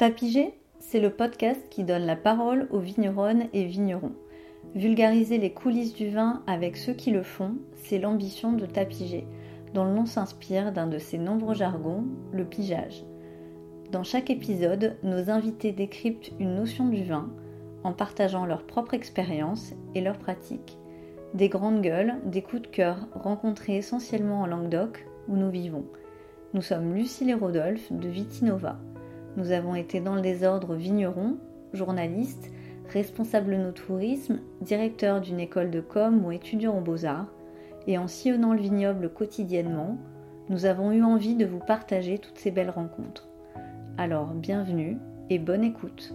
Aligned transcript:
Tapigé, 0.00 0.54
c'est 0.78 0.98
le 0.98 1.10
podcast 1.10 1.60
qui 1.68 1.84
donne 1.84 2.06
la 2.06 2.16
parole 2.16 2.68
aux 2.70 2.78
vigneronnes 2.78 3.48
et 3.52 3.66
vignerons. 3.66 4.14
Vulgariser 4.74 5.36
les 5.36 5.52
coulisses 5.52 5.92
du 5.92 6.08
vin 6.08 6.42
avec 6.46 6.78
ceux 6.78 6.94
qui 6.94 7.10
le 7.10 7.22
font, 7.22 7.56
c'est 7.74 7.98
l'ambition 7.98 8.54
de 8.54 8.64
Tapigé, 8.64 9.26
dont 9.74 9.84
le 9.84 9.92
nom 9.92 10.06
s'inspire 10.06 10.72
d'un 10.72 10.86
de 10.86 10.96
ses 10.96 11.18
nombreux 11.18 11.54
jargons, 11.54 12.04
le 12.32 12.46
pigeage. 12.46 13.04
Dans 13.92 14.02
chaque 14.02 14.30
épisode, 14.30 14.96
nos 15.02 15.28
invités 15.28 15.72
décryptent 15.72 16.32
une 16.40 16.54
notion 16.54 16.88
du 16.88 17.04
vin 17.04 17.28
en 17.84 17.92
partageant 17.92 18.46
leur 18.46 18.62
propre 18.62 18.94
expérience 18.94 19.74
et 19.94 20.00
leurs 20.00 20.18
pratiques. 20.18 20.78
Des 21.34 21.50
grandes 21.50 21.82
gueules, 21.82 22.14
des 22.24 22.40
coups 22.40 22.62
de 22.62 22.68
cœur 22.68 23.06
rencontrés 23.12 23.76
essentiellement 23.76 24.40
en 24.40 24.46
Languedoc 24.46 25.06
où 25.28 25.36
nous 25.36 25.50
vivons. 25.50 25.84
Nous 26.54 26.62
sommes 26.62 26.94
Lucille 26.94 27.28
et 27.28 27.34
Rodolphe 27.34 27.92
de 27.92 28.08
Vitinova. 28.08 28.78
Nous 29.36 29.52
avons 29.52 29.74
été 29.74 30.00
dans 30.00 30.14
le 30.14 30.20
désordre 30.20 30.74
vigneron, 30.74 31.36
journaliste, 31.72 32.50
responsable 32.88 33.56
no 33.56 33.70
tourisme, 33.70 34.40
directeur 34.60 35.20
d'une 35.20 35.40
école 35.40 35.70
de 35.70 35.80
com 35.80 36.24
ou 36.24 36.32
étudiant 36.32 36.76
aux 36.76 36.82
beaux-arts, 36.82 37.32
et 37.86 37.96
en 37.98 38.08
sillonnant 38.08 38.52
le 38.52 38.60
vignoble 38.60 39.12
quotidiennement, 39.12 39.96
nous 40.48 40.66
avons 40.66 40.92
eu 40.92 41.02
envie 41.02 41.36
de 41.36 41.46
vous 41.46 41.60
partager 41.60 42.18
toutes 42.18 42.38
ces 42.38 42.50
belles 42.50 42.70
rencontres. 42.70 43.28
Alors 43.96 44.34
bienvenue 44.34 44.98
et 45.30 45.38
bonne 45.38 45.64
écoute. 45.64 46.12